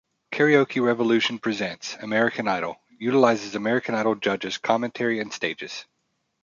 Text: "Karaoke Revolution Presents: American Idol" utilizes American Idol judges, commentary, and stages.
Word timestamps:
"Karaoke 0.31 0.81
Revolution 0.83 1.37
Presents: 1.37 1.93
American 2.01 2.47
Idol" 2.47 2.81
utilizes 2.97 3.53
American 3.53 3.93
Idol 3.93 4.15
judges, 4.15 4.57
commentary, 4.57 5.19
and 5.19 5.31
stages. 5.31 5.85